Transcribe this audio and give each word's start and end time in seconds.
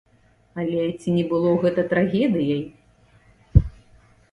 Але 0.61 0.85
ці 0.99 1.13
не 1.17 1.25
было 1.33 1.51
гэта 1.67 1.85
трагедыяй? 1.93 2.65